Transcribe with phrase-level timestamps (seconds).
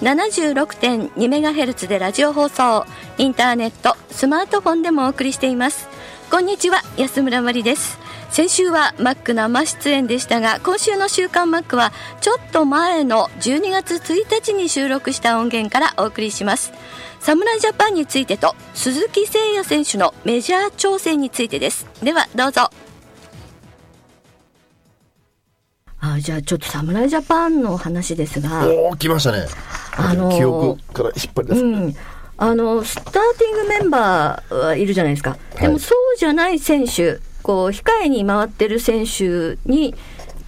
[0.00, 2.86] FM76.2MHz でラジオ放送
[3.18, 5.88] インターネットスマートフォンでもお送りしています。
[6.30, 7.98] こんにちは安村まりです。
[8.30, 16.72] 先週はマック生出演でしたが今週の週刊マックはちょっと前の12月1日に収録した音源からお送りします。
[17.20, 21.86] 侍ジャパンについてと鈴木誠也選手のメジャー挑戦についてです。
[22.02, 22.70] ではどうぞ。
[26.02, 28.66] あじゃあちょっと侍ジャパンの話ですが。
[28.66, 29.46] おお来ましたね
[30.00, 31.94] あのー記憶から引っ張り出す、うん、
[32.38, 39.94] あのスターティングメンバーはいるじゃないですか、でもそうじゃない選手こう控えに回ってる選手に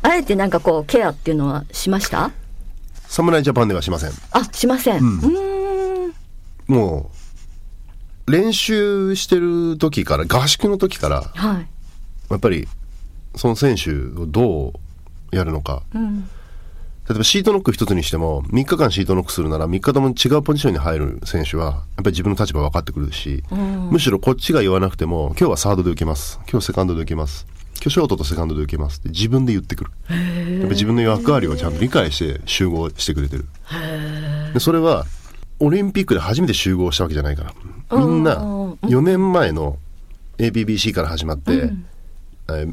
[0.02, 2.30] あえてなんかこうケアっていうのはしました？
[3.06, 4.10] 侍ジャパンではしません。
[4.30, 6.14] あしません、うん。
[6.66, 7.10] も
[8.26, 11.66] う練習してる時から合宿の時からはい、
[12.30, 12.68] やっぱり
[13.36, 14.72] その選手をど
[15.32, 15.82] うやるのか。
[15.94, 16.28] うん、
[17.08, 23.42] 例えばシートノック一つにしても3日間シートノックするなら3日とも違うポジションに入る選手はやっぱり自分の立場分かってくるし、
[23.90, 26.38] むしろこっちが言わなくても今日はサードで受けます。
[26.48, 27.46] 今日セカンドで受けます。
[27.74, 29.00] 今日ショートとセカンドで受けます。
[29.00, 29.90] って自分で言ってくる。
[30.08, 33.46] やっぱ自分の役割をちゃんと理解して集合してくれてる。
[34.54, 35.04] でそれは
[35.58, 37.52] オリンピックで初めて集合したわけじゃないか
[37.90, 37.98] ら。
[37.98, 38.72] みんなうん。
[38.82, 39.78] 4年前の
[40.38, 41.76] ABBC から始まって、えー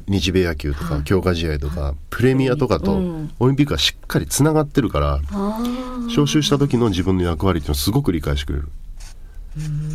[0.08, 3.32] 日米野球とか強化試合とかプレミアとかとうん。
[3.40, 5.60] オリンピックはしっかりつながってるからあ
[6.08, 8.70] 招集した時の自分の役割っていうのをすごく理解してくれる。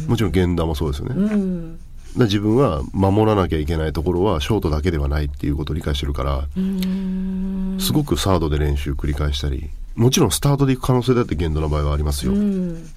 [0.08, 1.76] もちろん源田もそうですよね、
[2.16, 7.78] 自分は守らなきゃいけないところはショートだけではないっていうことを理解してるからうん。
[7.80, 12.88] すごくサードで練習繰り返したりもちろんスタートで行く可能性だって源田の場合はありますよ、うん。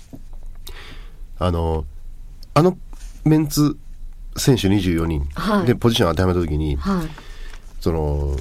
[1.40, 1.86] あの
[2.54, 2.78] あの
[3.24, 3.78] メンツ
[4.38, 5.28] 選手24人。
[5.36, 5.66] はい。
[5.66, 7.08] でポジション当てはめた時に、はい。
[7.80, 8.36] その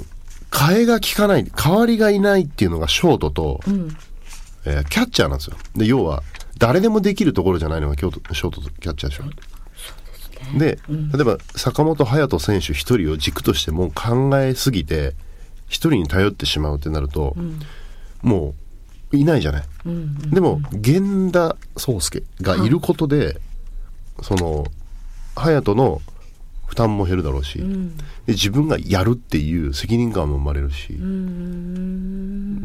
[0.51, 3.97] 替えが効かない代わりがいないっていうのがショートと、うん。
[4.65, 5.57] えーキャッチャーなんですよ。
[5.77, 6.23] で要は
[6.59, 9.25] 誰でもできるところじゃないのが京都ショートとキャッチャーでしょ。
[10.59, 15.15] で、例えば坂本勇人選手一人を軸としてもう考えすぎて
[15.67, 17.37] 一人に頼ってしまうってなると、
[18.23, 18.55] も
[19.13, 19.65] ういないじゃない、
[20.31, 23.41] でも源田壮介がいることで、
[24.23, 24.67] その
[25.37, 26.01] 勇人の
[26.67, 30.89] 負担も減るだろうし、で自分がやるっていう責任感も生まれるし、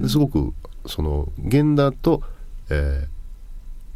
[0.02, 0.54] ですごく
[0.88, 2.24] その源田と、
[2.70, 3.22] えー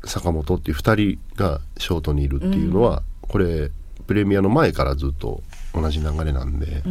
[0.08, 3.72] 坂本っていう2人がショートにいるっていうのは、これ
[4.06, 5.42] プレミアの前からずっと
[5.74, 6.84] 同じ流れなんで、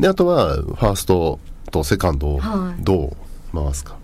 [0.00, 1.38] であとはファースト
[1.70, 2.82] とセカンドをはい。
[2.82, 3.14] ど
[3.52, 3.98] う回すか、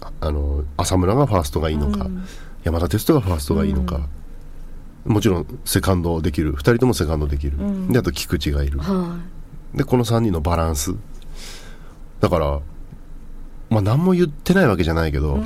[0.00, 2.08] ああの浅村がファーストがいいのか、
[2.64, 4.00] 山田哲人がファーストがいいのか、
[5.06, 6.54] もちろんセカンドできる。
[6.54, 7.56] 2人ともセカンドできる、
[7.90, 9.18] であと菊池がいる、は
[9.74, 10.94] でこの3人のバランス。
[12.20, 12.60] だから
[13.70, 15.40] まあ何も言ってないわけじゃないけど、フ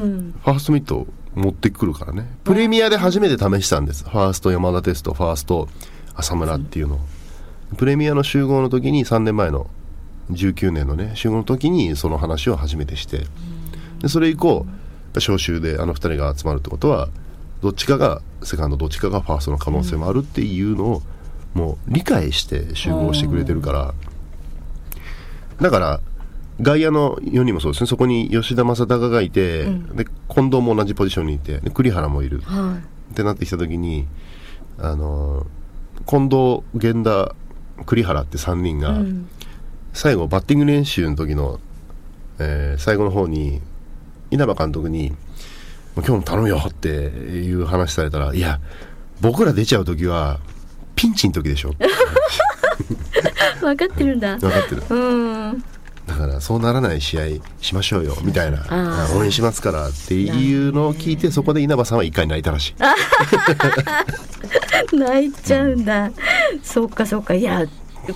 [0.45, 2.27] ァーストミット持ってくるからね。
[2.45, 4.05] プレミアで初めて試したんです。
[4.05, 5.69] ファースト山田テストファースト
[6.15, 6.97] 浅村っていうの。
[6.97, 7.01] を
[7.77, 9.69] プレミアの集合の時に3年前の
[10.33, 13.27] 19年のね集合の時にその話を初めてして。
[14.01, 14.67] でそれ以降
[15.15, 17.09] 招集であの2人が集まるってことは
[17.63, 21.03] どっちかがセカンドどっちかがファーストの可能性もあるっていうのを
[21.55, 23.95] もう理解して集合してくれてるから。
[25.61, 26.01] だから
[26.61, 27.87] 外野の4人もそうですね。
[27.87, 32.39] そこに吉田正尚がいて、で近藤も同じポジションにいてで栗原もいる。
[32.39, 32.41] い。
[32.43, 32.79] は
[33.13, 34.07] ってなってきた時に
[34.79, 35.47] あの
[36.07, 37.35] 近藤源田
[37.85, 39.01] 栗原って3人が、
[39.93, 41.61] 最後バッティング練習の時の、
[42.39, 43.61] えー最後の方に
[44.31, 45.30] 稲葉監督に「もう
[45.97, 48.61] 今日も頼むよ」っていう話されたら「いや
[49.21, 50.39] 僕ら出ちゃう時は
[50.97, 51.75] ピンチの時でしょ」い
[53.61, 54.37] 分かってるんだ。
[54.39, 54.83] 分かってる。
[54.89, 54.95] う
[55.53, 55.65] ん。
[56.07, 57.25] だからそうならない試合
[57.61, 58.65] しましょうよみたいな。
[59.15, 62.75] 応援しますからっていうのを聞いてそこで稲葉さんは一回泣いたらしい。
[64.97, 66.11] 泣いちゃうんだ、
[66.63, 67.35] そっかそっか。
[67.35, 67.67] いや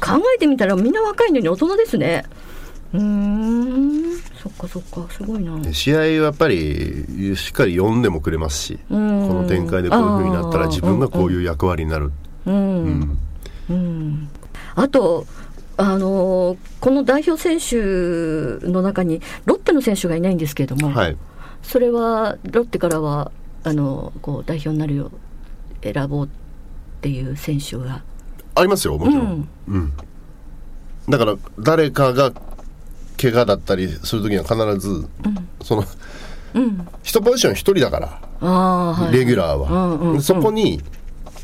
[0.01, 2.25] 考えてみたらみんな若いのに大人ですね。
[2.95, 5.59] うーんそっかそっかすごいな。
[5.59, 9.29] で試合はやっぱりしっかり読んでもくれますしこん。
[9.29, 12.13] の展開でこういう風になったら自分がこういう役割になる。
[12.45, 13.19] うん、
[13.71, 14.29] うん、
[14.75, 15.27] あと
[15.79, 21.17] あのーこの代表選手の中にロッテの選手がいないんですけれども、はい。
[21.63, 23.33] それはロッテからは
[23.63, 25.13] あのこう代表になるよう
[25.83, 26.29] 選ぼうっ
[27.01, 28.03] ていう選手が。
[28.57, 29.93] ありますよもちろん、うん。
[31.09, 32.31] だから誰かが
[33.31, 35.07] 怪我だったりする時には必ず、
[35.63, 35.85] その
[36.55, 36.89] うん。
[37.03, 38.01] 一ポジション一人だか
[38.41, 39.17] らはい。
[39.17, 40.23] レギュラーは、うんうんうん。
[40.23, 40.81] そこに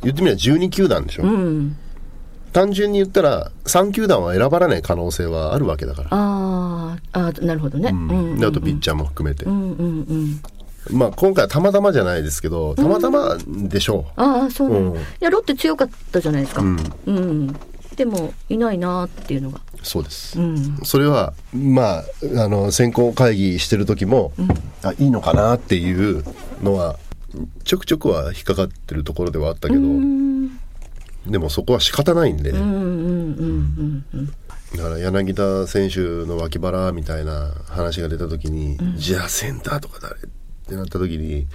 [0.03, 1.77] 言ってみれば12球団でしょ、うん。
[2.53, 8.09] 単純に言ったら3球団は選ばれない可能性はあるわけだから、あーあーなるほどね、うん。
[8.09, 10.01] うんであとピッチャーも含めて、うんうん
[10.91, 10.97] うん。
[10.97, 14.99] まあ今回はたまたまじゃないですけどたまたまでしょああそうなの、うん。
[14.99, 16.69] いやロッテ強かったじゃないですか、う、う
[17.07, 17.57] うん
[18.05, 19.61] んでもいないなっていうのが。
[19.83, 20.79] そうです、うん。
[20.83, 22.05] それはまあ
[22.37, 24.33] あの選考会議してる時も、
[24.83, 26.25] あいいのかなっていう
[26.63, 26.99] のは
[27.65, 30.59] ちょくちょくは引っかかってるところではあったけど、うん。
[31.27, 34.35] でもそこは仕方ないんで、うんうんうんうん
[34.77, 40.15] だから柳田選手の脇腹みたいな話が出た時に、じゃあセンターとか誰？
[40.15, 40.19] っ
[40.69, 41.49] てなった時に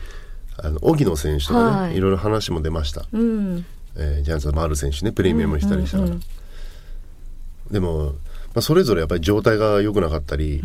[0.57, 1.95] あの荻野選手とかね、はい。
[1.95, 3.65] い、ろいろ話も出ました、うん
[3.97, 6.15] えージャイアンツの丸選手ねプレミアムにしたりしたから、
[7.71, 8.13] でも、
[8.53, 10.61] まあ、それぞれやっぱり状態が良くなかったり、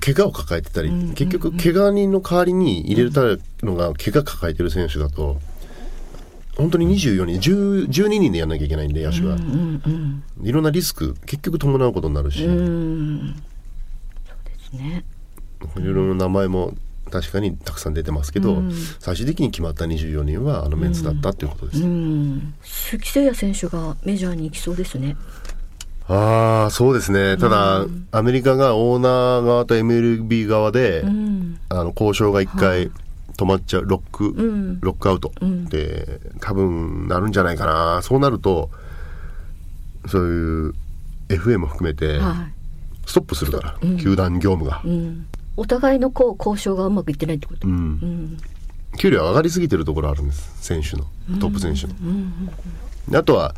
[0.00, 3.22] 怪我を抱えてたり、結局怪我人の代わりに入れた
[3.62, 5.40] のが怪我抱えてる選手だと
[6.56, 13.42] 本当に24人10 12人でやんなきゃいけないんで野手が、うんうんいろんなリスク結局伴うことになるし、うんうん。
[14.26, 15.04] そうですね。
[15.76, 16.74] いろいろな名前も
[17.12, 18.72] 確かにたくさん出てますけど、うん。
[18.98, 22.54] 最終的に決まった24人はあのメンツだったっていうことです、うん。
[22.62, 25.16] 鈴木誠也選手がメジャーに行きそうですね。
[26.08, 27.36] ああそうですね。
[27.36, 31.60] ただ、アメリカがオーナー側と MLB 側で、うん。
[31.68, 32.90] あの交渉が一回
[33.36, 34.80] 止まっちゃうロック、ん。
[34.80, 35.32] ロックアウト。
[35.44, 35.66] ん。
[35.66, 38.00] で多分なるんじゃないかな。
[38.02, 38.70] そうなると
[40.06, 40.74] そういう
[41.28, 42.48] FM も含めては
[43.06, 44.80] ストップするから、球団業務が。
[44.84, 45.26] い、うん、
[45.56, 47.74] お互いのこう交渉がうまくいってないってこと、うん。
[47.74, 48.38] うん。
[48.98, 50.52] 給料上がりすぎてるところあるんです。
[50.60, 51.04] 選手の
[51.40, 51.94] トップ選手の、
[53.08, 53.54] であとは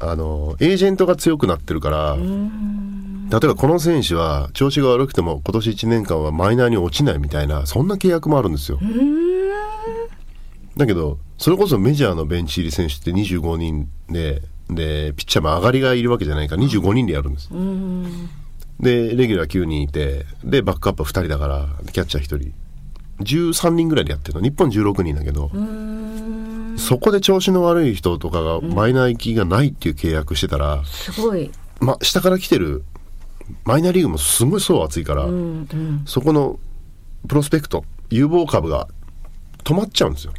[0.00, 8.78] あのエージェントが強くなってるから、例えばこの選手は調子が悪くても今年1年間はマイナーに落ちないみたいなそんな契約もあるんですよ、
[10.76, 17.48] だけどそれこそメジャーのベンチ入り選手って25人ででピッチャーも上がりがいるわけじゃないから25人でやるんです、
[18.80, 22.52] でレギュラー9人いてでバックアップは2人だからキャッチャー1人。
[23.20, 24.44] 13人ぐらいでやってるの。
[24.44, 25.50] 日本16人だけど、
[26.76, 32.84] そこで調子の悪い人とかがマイナー行きがないっていう契約してたら、すごい、まあ、下から来てる
[33.64, 36.60] マイナーリーグもすごい層厚いから、うんうん、そこの
[37.26, 38.88] プロスペクト有望株が
[39.64, 40.32] 止まっちゃうんですよ。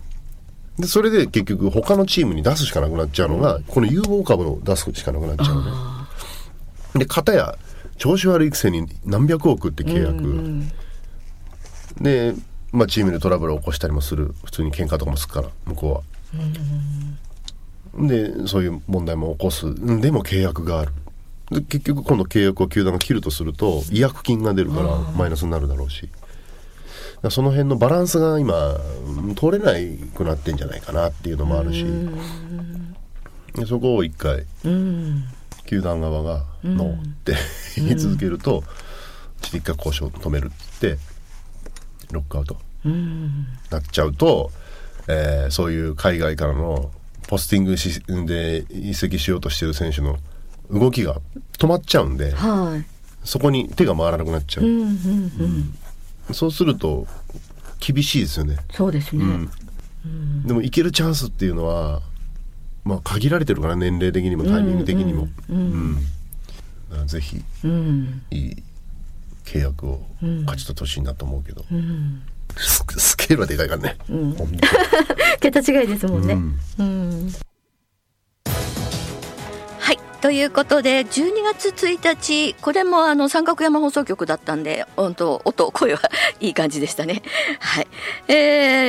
[0.78, 5.64] でそれで結局他のチームに出すしかなくなっちゃうのが、この有望株を出すしかなくなっちゃうの
[6.94, 7.58] でで片や
[8.00, 10.64] 調子悪いくせに何百億って契約、
[12.02, 12.34] で、
[12.72, 14.34] まあ、チームでトラブルを起こしたりもする。
[14.44, 16.38] 普通に喧嘩とかもするから向こう
[18.02, 19.68] は、でそういう問題も起こす。
[19.68, 20.94] んでも契約がある。
[21.52, 26.10] で結局今度契約を球団が切るとすると違約金が出るからマイナスになるだろうし。
[27.30, 31.86] その辺のバランスが今うん取れないくなってんじゃないかなっていうのもあるし。
[33.56, 35.26] でそこを一回うん、
[35.70, 37.36] 球団側が「ノー」って
[37.78, 38.64] 言い続けると、
[39.40, 40.98] ちょっと一回交渉を止めるって
[42.12, 42.58] ロックアウト。
[42.86, 44.52] うん、なっちゃうと、
[45.08, 46.92] えーそういう海外からの
[47.28, 50.18] ポスティングしで移籍しようとしてる選手の
[50.72, 51.22] 動きが
[51.60, 52.86] 止まっちゃうんではい、
[53.24, 54.90] そこに手が回らなくなっちゃう、うんうん
[56.28, 57.06] うん、そうすると
[57.80, 60.48] 厳しいですよね、そうですね、うん。
[60.48, 62.02] でも行けるチャンスっていうのは
[62.90, 65.96] まあ限られてるから年齢的にもタイミング的にも、うん
[66.90, 68.64] だからぜひうん、いい
[69.46, 72.22] 契約を勝ち取ってほしいなと思うけど、うん、
[72.58, 74.60] ススケールはでかいからね、本当に。
[75.40, 76.34] 桁違いですもんね。
[76.34, 76.60] うん。
[76.80, 77.49] うん、はい
[80.22, 86.02] ということで12月1日これもあの三角山放送局だったんで本当音声は
[86.42, 87.22] いい感じでしたね。
[87.60, 87.88] はい、
[88.28, 88.34] え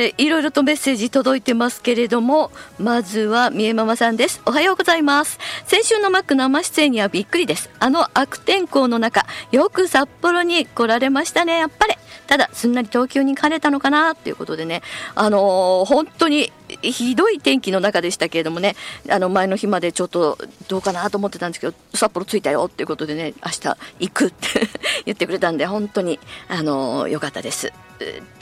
[0.07, 4.41] ー、いろいろとメッセージ届いてますけれどもまずはみえママさんです。
[4.45, 5.39] おはようございます。
[5.65, 7.69] 先週のマック生出演にはびっくりです。
[7.79, 11.95] あの悪天候の中よく札幌に来られましたねやっぱり。
[12.27, 14.81] ただすんなり東京に帰れたのかなということでね。
[15.15, 18.75] あのー、本当にひどい天気の中でしたけれどもね
[19.09, 24.67] あの前の日までちょっとどうかなと思ってたんですけど札幌着いたよっていうことでね明日行くって。
[25.05, 27.73] 言ってくれたんで本当にあの良かったです。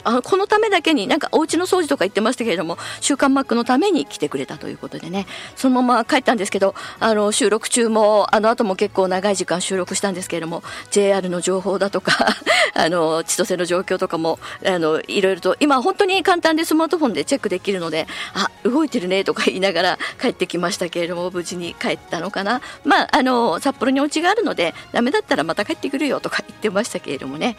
[0.02, 5.26] あのこのためだけになんかお家の掃除とか言ってましたけれども「週刊マック」のために来てくれたということでね
[5.56, 12.26] そのまま帰ったんですけどあの収録中もあの後も結構長い時間収録したんですけれども JR の情報だとか
[12.74, 27.56] あの千歳の状況とかもあのいろいろと今本当に簡単でスマートフォンでチェックできるのであ動いてるねとか言いながら 帰ってきましたけれども無事に帰ったのかなまああの札幌にお家があるのでダメだったらまた帰ってくるよとか言ってましたけれどもね。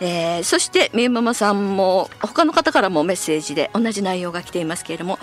[0.00, 5.18] えー、そしてみゆママさんも他の方からもメッセージで同じ内容が来ていますけれども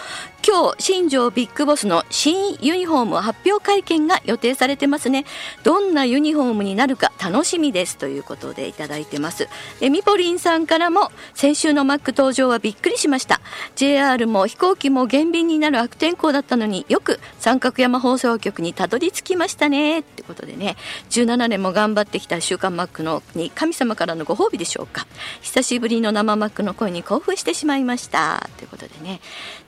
[0.45, 5.25] 今日新庄ビッグボスの新ユニフォーム発表会見が予定されてますね。
[5.63, 7.97] どんなユニフォームになるか楽しみです。
[7.97, 9.47] ということでいただいてます。
[9.79, 13.41] でみぽりんさんからも先週のマック登場はびっくりしました。
[13.75, 19.99] JR も飛行機も減便になる悪天候だったのによく三角山放送局にたどり着きましたね。
[19.99, 20.75] ってことでね
[21.09, 25.07] 17年も頑張ってきた週刊マックのに神様からのご褒美ででしょうか。
[25.41, 28.49] 久しぶりの生マックの声に興奮してしまいました。
[28.57, 29.21] ということでね。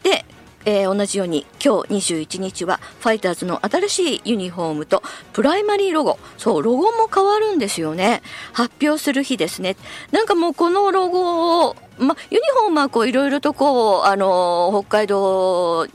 [0.04, 0.26] で
[0.66, 5.02] えー、同じように今日21日はファイターズの新しいユニフォームと
[5.32, 6.20] プライマリーロゴ。
[6.38, 8.22] そうロゴも変わるんですよね。
[8.52, 9.78] 発表する日ですね。
[10.12, 15.88] なんかもうこのロゴをまユニフォームはこういろいろとこうあの北海道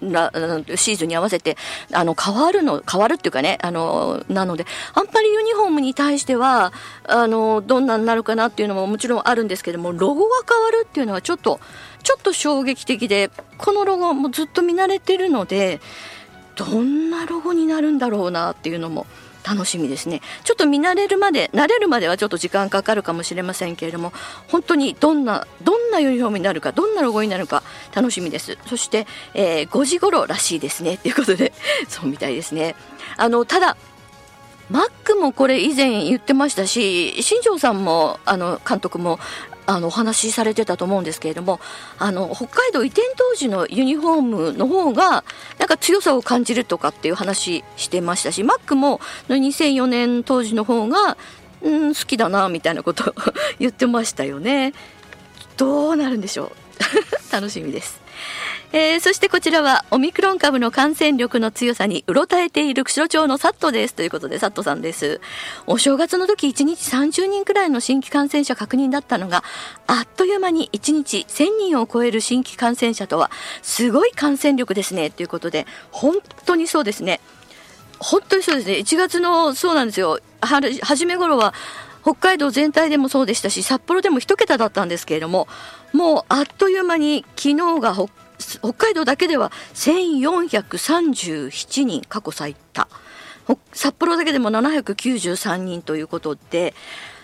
[0.00, 1.56] シーズンに合わせて
[1.92, 6.72] あの変わるの変わるっていうかねあのなのであんまりユニフォームに対しては
[7.04, 11.60] あのどんなになるかなっていうのももちろんあるんですけどもロゴが変わるっていうのはちょっと
[12.02, 15.80] ちょっと衝撃的でこのロゴもずっと見慣れてるので
[16.56, 19.06] どんなロゴになるんだろうなっていうのも
[19.46, 20.20] 楽しみですね。
[20.44, 24.12] ちょっと見慣れるまで慣れるまではちょっと時間かかるかもしれませんけれども
[24.48, 27.62] 本当にどんなどんなユニフォームになるかどんなロゴになるか
[27.94, 28.58] 楽しみです。
[28.66, 30.98] そして、えー、5時頃らしいですね。
[30.98, 31.52] ということで
[31.88, 32.74] そうみたいですね。
[33.16, 33.76] あのただ
[34.68, 39.20] マックもこれ以前言ってましたし新庄さんもあの監督も
[39.66, 41.60] あのお話しされてたと思うんですけれども
[41.98, 45.24] あの北海道移転当時のユニフォームの方が
[45.58, 51.16] なんか強さを感じるとかっていう話してましたしマックも2004年当時の方が、
[51.62, 53.14] うん、好きだなみたいなこと
[53.58, 54.72] 言ってましたよね。
[55.56, 56.52] どうなるんでしょ
[57.30, 58.05] う 楽しみです。
[58.78, 63.94] えー、そしてこちらはオミクロン株の感染力の強さにうろたえている釧路町のサットです。
[63.94, 65.22] ということでサットさんです。
[65.66, 69.44] お正月の時1日30人くらいの新規感染者確認だったのが
[69.86, 73.30] あっという間に1日1000人を超える新規感染者とは
[73.62, 75.08] すごい感染力ですね。
[75.08, 77.22] ということで本当にそうですね。
[77.98, 78.74] 本当にそうですね。
[78.74, 80.20] 1月のそうなんですよ。
[80.42, 81.54] 初め頃は
[82.02, 85.48] 北海道全体でもそうでしたし札幌でも1桁だったんですけれども
[85.92, 92.88] もうあっという間に昨日が北北海道だけでは1437人過去最多
[93.72, 96.74] 札幌だけでも793人ということで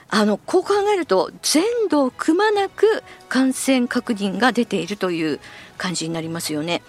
[0.09, 5.41] あのこう考えると全土をくまなく感染確認が出ているという
[5.79, 6.83] 感じになりますよね。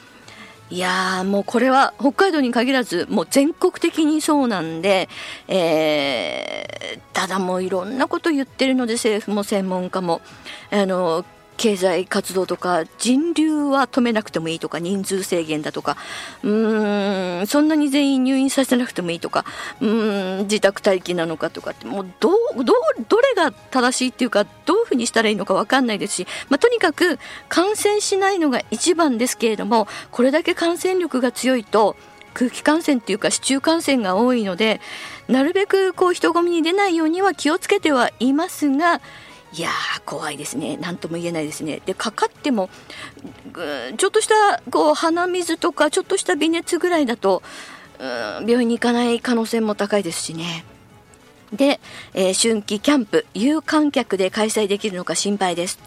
[0.69, 5.07] いやーもうこれは北海道に限らずもう全国的にそうなんで、
[5.47, 10.21] えー、ただもういろんなこと言ってるので政府も専門家も
[10.71, 11.25] あの
[11.63, 15.95] 経済活動とか人流は止めなくてもいいとか人数制限だとか
[16.43, 19.45] うーんそんなに全員入院させなくてもいいとか
[19.79, 22.73] うーん自宅待機なのかとかってもうどど
[23.07, 27.17] どれが正しいっていうかどういうふうにしたらいいのか分かんないですし、まあ、とにかく
[27.47, 31.95] 感染しないのが一番ですけれどもこれだけ感染力が強いと
[32.33, 34.81] 空気感染っていうか市中感染が多いので
[35.29, 38.99] なるべくこう人混みに出ないようには気をつけてはいますが
[39.55, 40.77] いやー怖いですね。
[40.77, 41.81] 何とも言えないですね。
[41.85, 42.69] でかかっても
[43.97, 47.43] ちょっとしたこう鼻水とかちょっとした微熱ぐらいだと
[47.99, 50.65] 病院に行かない可能性も高いですしね。
[51.53, 51.79] で、
[52.15, 55.77] えー、春季キャンプ有観客で開催できるのか心配です。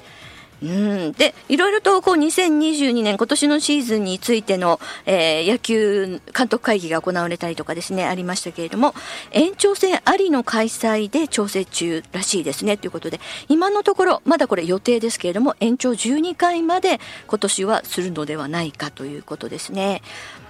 [0.62, 8.94] うん、でいろいろとこう2022年今年のシーズンについての、えー、野球監督会議が行われたりとかですねありましたけれども
[9.32, 20.02] 延長戦ありの開催で調整中らしいですねということで今のところまだこれ予定ですけれども延長12回まで今年はするのではないかということですね。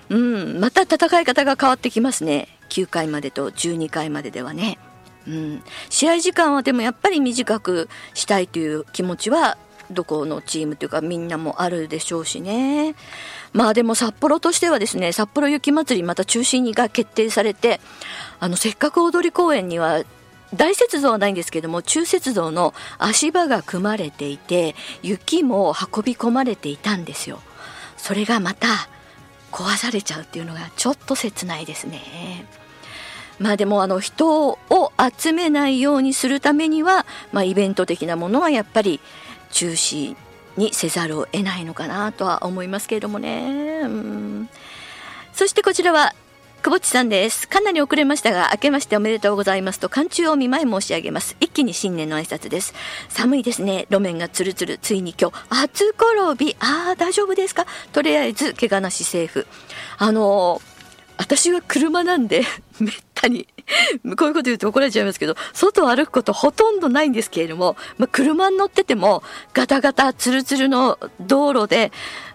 [0.09, 2.49] うん、また戦い方が変わってきますね。
[2.69, 4.79] 9回までと12回までではね。
[5.27, 9.59] うん、試合時間はでもやっぱり短くしたいという気持ちは
[9.91, 12.95] どこのチームというかみんなもあるでしょうしね。
[13.53, 17.81] まあでも札幌としてはですね、札幌雪まつりまた中止が決定されて、
[18.41, 20.03] あのせっかく踊り公園には
[20.55, 27.41] 大雪像はないんですけども中雪像の足場が組まれていて雪も運び込まれていたんですよ
[27.97, 28.69] それがまた
[29.51, 32.47] 壊されちゃうっていうのがちょっと切ないですね
[33.39, 34.59] まあでもあの人を
[35.19, 39.01] 集めないようにするためには、まあ、イベント的なものはやっぱり
[39.51, 40.17] 中止
[40.57, 43.81] にせざるを得ないのかなとは思いますけれどもね。
[43.85, 44.49] うん
[45.33, 46.15] そしてこちらは
[46.63, 47.47] 久保地さんです。
[47.47, 51.37] かなり遅れましたが、明けましておめでとうございますと、寒中を見舞い申し上げます。
[51.39, 52.75] 一気に新年の挨拶です。
[53.09, 53.87] 寒いですね。
[53.91, 54.79] 路面がツルツル。
[54.79, 56.57] ついに今日、初転び。
[56.59, 57.67] ああ、大丈夫ですか？
[57.93, 59.47] とりあえず、怪我なしセーフ。
[59.99, 60.76] あのー
[61.17, 62.45] 私は車なんで、
[62.81, 63.49] めったに、
[64.17, 71.93] こういうこと言うと怒られちゃいますけど、外を歩くことほとんどないんですけれども、まあ、車に乗ってても、ガタガタ、ツルツルの道路で、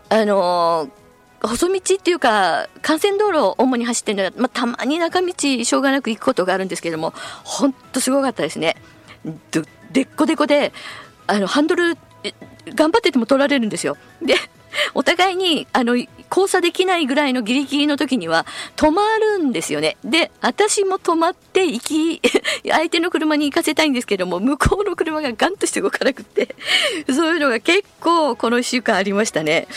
[0.10, 1.02] あのー
[1.44, 8.78] 細道っていうか、幹線道路を主に走ってるのは、まあ、たまに中道、しょうがなく行くことがあるんですけれども、本当すごかったですね。
[9.92, 10.72] でっこでこで、
[11.26, 11.98] あの、ハンドル、
[12.76, 13.98] 頑張ってても取られるんですよ。
[14.22, 14.36] で、
[14.93, 15.95] お互いに、あの、
[16.31, 18.45] 交差できないぐらいのギリギリの時には
[18.77, 19.98] 止まるんですよね。
[20.03, 22.21] で、私も止まって行き、
[22.69, 26.55] 相手の車に行かせたいんですけども、向こうの車がガンとして動かなくって、
[27.12, 29.67] そういうのが結構この1週間ありましたね。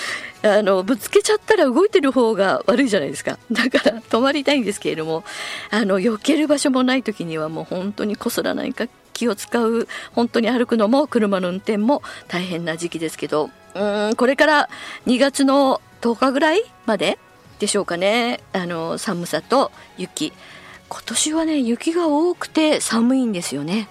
[0.43, 3.39] あの、ぶつけちゃったら動いてる方が悪いじゃないですか。
[3.51, 5.25] だから止まりたいんですけれども、
[5.71, 14.69] あの、避ける場所もない時にはもう本当にこすらないか気を使う、本当に歩くのも車の運転も大変な時期ですけど、うん、これから
[15.07, 17.19] 2月の10日ぐらいまで
[17.59, 18.41] でしょうかね。
[18.53, 20.33] あの寒さと雪。
[20.89, 23.89] 今年はね雪が多くて寒いんですよね。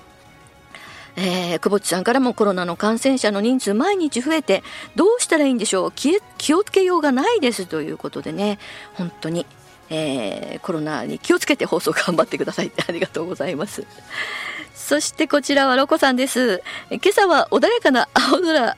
[1.15, 4.63] えー、久保地さんからもコロナの感染者の人数毎日増えて
[4.95, 5.91] どうしたらいいんでしょう？
[5.91, 8.57] 気気をつけようがないですということでね。
[8.93, 9.45] 本当に、
[9.89, 12.67] えー、コロナに気をつけて放送頑張ってください。
[12.67, 13.85] っ てありがとうございます。
[14.73, 16.61] そしてこちらはロコさんです。
[16.89, 18.77] 今朝は穏やかな青空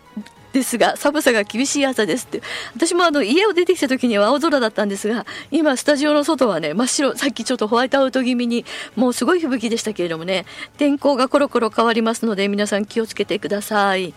[0.55, 2.41] ですが寒さが厳しい朝ですって。
[2.75, 7.15] 私もあの家を出てきた時には青空だったんですが今スタジオの外はね真っ白。
[7.17, 8.63] さっきちょっとホワイトアウト気味に
[8.95, 10.45] もうすごい吹雪でしたけれどもね。
[10.77, 14.13] 天候がコロコロ変わりますので皆さん気をつけてください。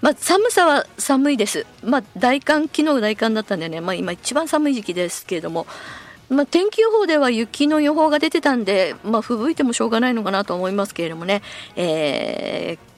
[0.00, 1.66] まあ、寒さは寒いです。
[1.82, 5.66] まあ、大寒、昨日大寒だったんでね、まあ、今一番寒い時期ですけれども、
[6.30, 11.42] まあ、天気予報では雪の予報が出てたんで、まあ、吹雪いてもしょうがないのかなと思いますけれどもね、
[11.76, 12.89] えー、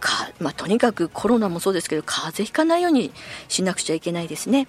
[0.00, 3.12] か、まあ、とにかくコロナもそうですけど風邪ひかないように
[3.48, 4.66] しなくちゃいけないですね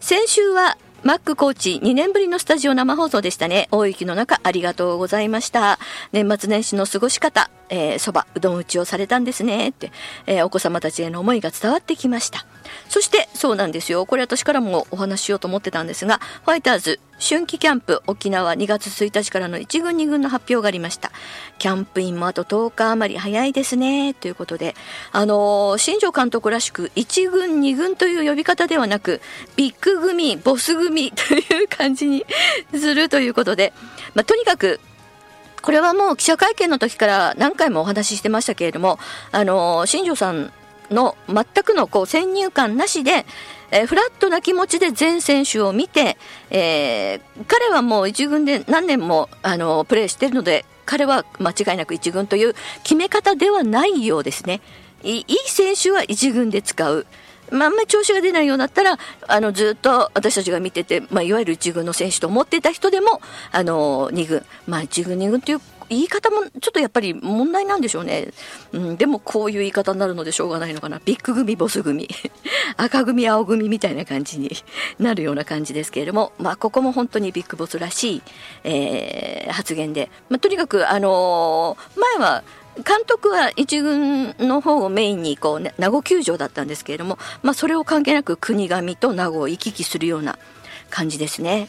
[0.00, 3.68] 先週はマックコーチ2年ぶりのスタジオ生放送でしたね。
[3.70, 5.78] 大雪の中ありがとうございました。
[6.12, 9.68] 年末年始の過ごし方、えー、そば、うどん打ちをされたんですね。
[9.68, 9.92] って、
[10.24, 12.46] えー、お子様たちへの思いが伝わってきました。
[12.88, 21.12] そしてそうなんですよこれ私からもお話ししようと思ってたんですがファイターズ春季キャンプ沖縄2月1日からの1軍2軍の発表がありました。
[21.58, 24.14] キャンプインもあと10日余り早いですね。
[24.14, 24.74] ということで
[25.12, 29.20] あのー、新庄監督らしく1軍2軍という呼び方ではなく
[29.56, 32.26] ビッグ組ボス組 という感じに
[32.74, 33.72] するということで、
[34.14, 34.80] まあ、とにかく
[35.62, 38.98] これはもう記者会見の時から何回もお話ししてましたけれども、
[39.32, 40.52] あの、新庄さん
[40.90, 43.26] の全くのこう先入観なしで、
[43.70, 46.16] えー、フラットな気持ちで全選手を見て、
[46.50, 54.60] えー、彼はもう一軍で何年もあのプレーしているので彼は間違いなく一軍という決め方ではないようですね。
[55.02, 57.06] いい選手は一軍で使う。
[57.50, 63.20] まあ、あんまり調子が出ないようだったら、あの、ずっと私たちが見てて、まあ、いわゆる一軍の選手と思っていた人でも、
[63.52, 68.28] あの、二軍、まあ、一軍、二軍という言い方もちょっとやっぱり問題なんでしょうね。
[68.72, 71.00] うん、でもこういう言い方になるのでしょうがないのかな。
[71.04, 72.08] ビッグ組、ボス組、
[72.76, 74.50] 赤組、青組みたいな感じに
[74.98, 78.22] なるような感じですけれども、まあここも本当にビッグボスらしい、
[78.64, 82.42] えー、発言で、まあ、とにかくあのー、前は
[82.76, 90.38] 監督は一軍の方をメインにこう、ね、名護球場だったんですけれども、まあ、それを関係なく国神と名護を行き来するような
[90.90, 91.68] 感じですね。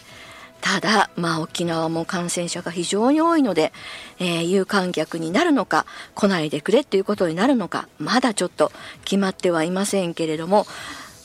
[0.61, 3.71] ただ、まあ、沖縄も感染者が非常に多いので、
[4.19, 8.71] えー、有観客になるのか、来ないでくれということになるのか、まだちょっと
[9.03, 10.65] 決まってはいませんけれども、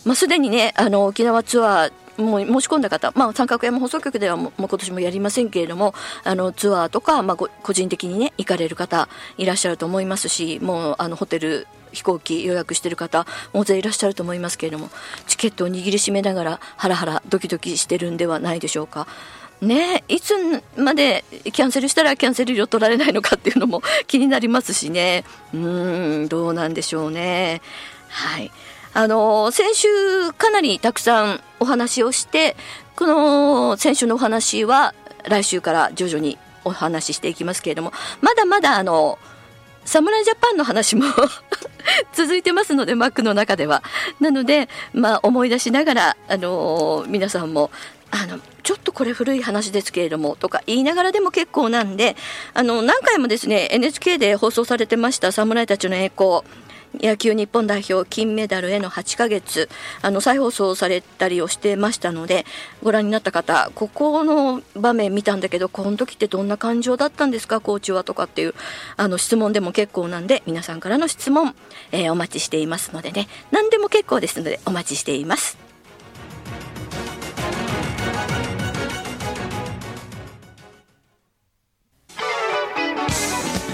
[0.04, 9.08] まあ、すでにねあの沖縄ツアーも申し込んだ方、まあ、三角山放送局ではもう今年もやりませんけれどもあのツアーとか、まあ、個人的にね行かれる方
[9.38, 14.90] いらっしゃると思いますしもうあのホテル飛行機予約してる方大勢いらっしゃると思いますけれども
[15.26, 19.06] チケットを握りしめながらハラハラドキドキしてるんではないでしょうか。
[19.60, 20.32] ねいつ
[20.78, 25.24] までキャンセルしたらキャンセル料取られないのかっていうのも気になりますしね。
[25.52, 27.60] うんどうなんでしょうね。
[28.08, 28.50] はい。
[28.92, 29.88] あの先週
[30.32, 32.56] かなりたくさんお話をして
[32.96, 34.94] この先週のお話は
[35.28, 39.18] 来週から徐々にお話ししていきますけれどもまだまだあの
[39.84, 41.04] 侍ジャパンの話も
[42.12, 43.82] 続いてますのでマックの中では。
[44.20, 47.70] なのでまあ思い出しながらあの皆さんも
[48.10, 52.16] あのちょっとこれ古い話ですけれどもとか言いながらでも結構なんで
[52.54, 56.42] あの何回もですね NHK で放送されてました侍たちの栄光。
[56.94, 59.68] 野球日本代表金メダルへの8ヶ月
[60.02, 62.44] あの再放送されたりをしてましたので
[62.82, 67.60] ご覧になった方ここの場面見たんだけどこの時ってどんな感情だったんですか？
[67.60, 68.54] コーチはとかっていう
[68.96, 71.54] あの質問でも結構なんで皆さんからの質問、
[71.92, 73.28] えー、お待ちしていますのでね。
[73.50, 75.58] 何でも結構ですのでお待ちしています。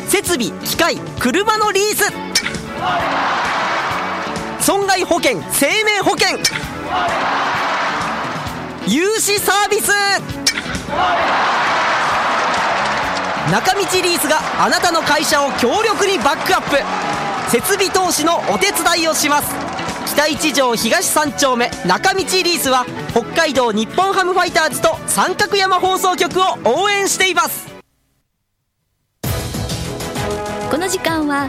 [0.08, 2.35] 設備機械車のリース。
[4.60, 6.38] 損害保険生命保険。
[8.86, 9.90] 融資サービス。
[13.50, 16.76] 中道リースがあなたの会社を強力にバックアップ。
[17.50, 19.54] 設備投資のお手伝いをします。
[20.06, 27.66] 北一条東三丁目中道リースは北海道日本ハムファイターズと三角山放送局を応援しています。
[30.70, 31.48] この時間は